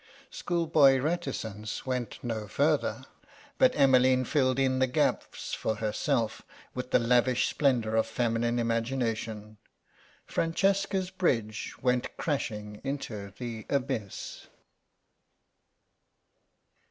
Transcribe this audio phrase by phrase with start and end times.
[0.31, 3.03] Schoolboy reticence went no further,
[3.59, 6.41] but Emmeline filled in the gaps for herself
[6.73, 9.57] with the lavish splendour of feminine imagination.
[10.25, 14.47] Francesca's bridge went crashing into the abyss.